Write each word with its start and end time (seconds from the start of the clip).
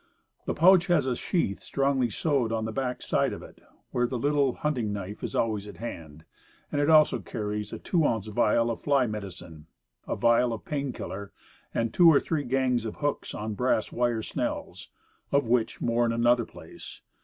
The 0.45 0.55
pouch 0.55 0.87
has 0.87 1.05
a 1.05 1.15
sheath 1.15 1.61
strongly 1.61 2.09
sewed 2.09 2.51
on 2.51 2.65
the 2.65 2.71
back 2.71 3.03
side 3.03 3.33
of 3.33 3.43
it, 3.43 3.61
where 3.91 4.07
the 4.07 4.17
light 4.17 4.55
hunting 4.61 4.91
knife 4.91 5.23
is 5.23 5.35
always 5.35 5.67
at 5.67 5.77
hand, 5.77 6.25
and 6.71 6.81
it 6.81 6.89
also 6.89 7.19
carries 7.19 7.71
a 7.71 7.77
two 7.77 8.03
ounce 8.07 8.25
vial 8.25 8.71
of 8.71 8.81
fly 8.81 9.05
medicine, 9.05 9.67
a 10.07 10.15
vial 10.15 10.53
of 10.53 10.65
"pain 10.65 10.91
killer," 10.91 11.31
and 11.71 11.93
two 11.93 12.11
or 12.11 12.19
three 12.19 12.45
gangs 12.45 12.83
of 12.85 12.95
hooks 12.95 13.35
on 13.35 13.53
brass 13.53 13.91
wire 13.91 14.23
snells 14.23 14.89
of 15.31 15.45
which, 15.47 15.81
more 15.81 16.03
in 16.07 16.11
another 16.11 16.45
place. 16.45 17.01